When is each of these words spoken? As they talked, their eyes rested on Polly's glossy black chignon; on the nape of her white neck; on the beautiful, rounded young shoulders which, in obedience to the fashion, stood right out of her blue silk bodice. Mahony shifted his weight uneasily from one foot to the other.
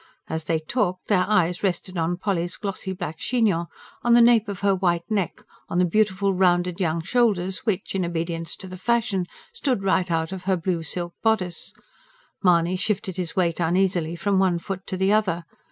As 0.27 0.45
they 0.45 0.57
talked, 0.57 1.09
their 1.09 1.25
eyes 1.27 1.61
rested 1.61 1.95
on 1.95 2.17
Polly's 2.17 2.57
glossy 2.57 2.91
black 2.91 3.19
chignon; 3.19 3.67
on 4.01 4.15
the 4.15 4.19
nape 4.19 4.47
of 4.47 4.61
her 4.61 4.73
white 4.73 5.03
neck; 5.11 5.41
on 5.69 5.77
the 5.77 5.85
beautiful, 5.85 6.33
rounded 6.33 6.79
young 6.79 7.03
shoulders 7.03 7.59
which, 7.65 7.93
in 7.93 8.03
obedience 8.03 8.55
to 8.55 8.67
the 8.67 8.79
fashion, 8.79 9.27
stood 9.53 9.83
right 9.83 10.09
out 10.09 10.31
of 10.31 10.45
her 10.45 10.57
blue 10.57 10.81
silk 10.81 11.13
bodice. 11.21 11.71
Mahony 12.41 12.77
shifted 12.77 13.17
his 13.17 13.35
weight 13.35 13.59
uneasily 13.59 14.15
from 14.15 14.39
one 14.39 14.57
foot 14.57 14.87
to 14.87 14.97
the 14.97 15.13
other. 15.13 15.45